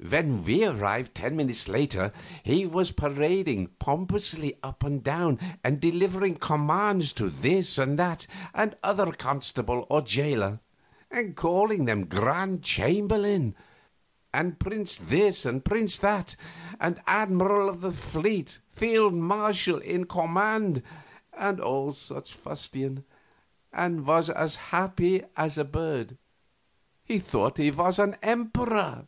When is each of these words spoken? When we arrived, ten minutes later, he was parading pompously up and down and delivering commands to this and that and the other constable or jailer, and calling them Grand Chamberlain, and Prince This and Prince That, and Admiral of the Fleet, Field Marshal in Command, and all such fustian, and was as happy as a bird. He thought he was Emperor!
When 0.00 0.44
we 0.44 0.64
arrived, 0.64 1.14
ten 1.16 1.34
minutes 1.36 1.66
later, 1.68 2.12
he 2.44 2.64
was 2.64 2.92
parading 2.92 3.66
pompously 3.80 4.56
up 4.62 4.84
and 4.84 5.02
down 5.02 5.40
and 5.64 5.80
delivering 5.80 6.36
commands 6.36 7.12
to 7.14 7.28
this 7.28 7.76
and 7.78 7.98
that 7.98 8.26
and 8.54 8.70
the 8.72 8.78
other 8.84 9.10
constable 9.12 9.86
or 9.90 10.00
jailer, 10.02 10.60
and 11.10 11.34
calling 11.36 11.84
them 11.86 12.06
Grand 12.06 12.62
Chamberlain, 12.62 13.56
and 14.32 14.58
Prince 14.60 14.96
This 14.96 15.44
and 15.44 15.64
Prince 15.64 15.98
That, 15.98 16.36
and 16.80 17.02
Admiral 17.08 17.68
of 17.68 17.80
the 17.80 17.92
Fleet, 17.92 18.60
Field 18.70 19.14
Marshal 19.14 19.78
in 19.80 20.04
Command, 20.06 20.82
and 21.36 21.60
all 21.60 21.90
such 21.90 22.34
fustian, 22.34 23.04
and 23.72 24.06
was 24.06 24.30
as 24.30 24.54
happy 24.56 25.24
as 25.36 25.58
a 25.58 25.64
bird. 25.64 26.16
He 27.04 27.18
thought 27.18 27.58
he 27.58 27.72
was 27.72 27.98
Emperor! 27.98 29.06